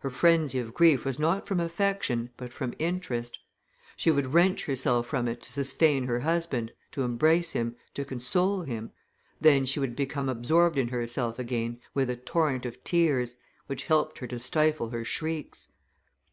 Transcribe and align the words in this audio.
Her 0.00 0.10
frenzy 0.10 0.58
of 0.58 0.74
grief 0.74 1.04
was 1.04 1.20
not 1.20 1.46
from 1.46 1.60
affection, 1.60 2.30
but 2.36 2.52
from 2.52 2.74
interest; 2.80 3.38
she 3.94 4.10
would 4.10 4.34
wrench 4.34 4.64
herself 4.64 5.06
from 5.06 5.28
it 5.28 5.42
to 5.42 5.52
sustain 5.52 6.08
her 6.08 6.18
husband, 6.18 6.72
to 6.90 7.02
embrace 7.02 7.52
him, 7.52 7.76
to 7.94 8.04
console 8.04 8.62
him, 8.62 8.90
then 9.40 9.64
she 9.64 9.78
would 9.78 9.94
become 9.94 10.28
absorbed 10.28 10.76
in 10.76 10.88
herself 10.88 11.38
again 11.38 11.78
with 11.94 12.10
a 12.10 12.16
torrent 12.16 12.66
of 12.66 12.82
tears, 12.82 13.36
which 13.68 13.84
helped 13.84 14.18
her 14.18 14.26
to 14.26 14.40
stifle 14.40 14.88
her 14.90 15.04
shrieks. 15.04 15.68